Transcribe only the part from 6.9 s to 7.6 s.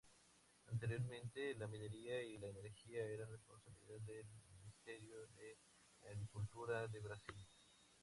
Brasil.